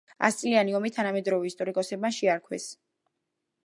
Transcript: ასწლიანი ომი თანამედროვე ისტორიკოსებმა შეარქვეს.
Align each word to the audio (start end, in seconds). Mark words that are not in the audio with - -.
ასწლიანი 0.27 0.73
ომი 0.79 0.91
თანამედროვე 0.95 1.53
ისტორიკოსებმა 1.53 2.15
შეარქვეს. 2.19 2.71